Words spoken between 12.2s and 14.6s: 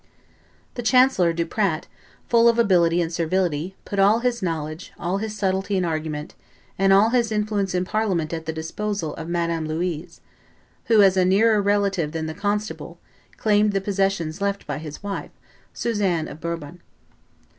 the constable, claimed the possessions